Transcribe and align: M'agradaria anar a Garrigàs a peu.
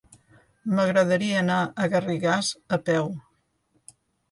M'agradaria 0.77 1.35
anar 1.43 1.59
a 1.61 1.87
Garrigàs 1.93 2.51
a 2.79 2.83
peu. 2.91 3.15